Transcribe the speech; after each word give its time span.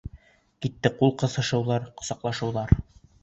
Китте 0.65 0.91
ҡул 1.01 1.13
ҡыҫышыуҙар, 1.23 1.85
ҡосаҡлашыуҙар. 2.01 2.77